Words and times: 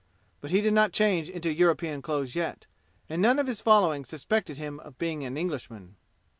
But 0.41 0.49
he 0.49 0.61
did 0.61 0.73
not 0.73 0.93
change 0.93 1.29
into 1.29 1.53
European 1.53 2.01
clothes 2.01 2.35
yet, 2.35 2.65
and 3.07 3.21
none 3.21 3.37
of 3.37 3.45
his 3.45 3.61
following 3.61 4.03
suspected 4.03 4.57
him 4.57 4.79
of 4.79 4.97
being 4.97 5.23
an 5.23 5.37
Englishman. 5.37 5.95